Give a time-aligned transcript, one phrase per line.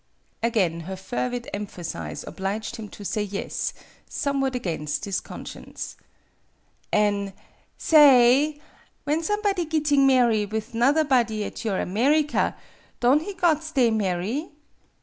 [0.41, 3.71] Again her fervid emphasis obliged him to say yes,
[4.09, 5.95] somewhat against his conscience.
[6.91, 7.33] ''An'
[7.77, 8.61] sa ay f
[9.03, 12.55] When somebody gitting marry with 'nother body at your America,
[12.99, 14.49] don' he got stay, marry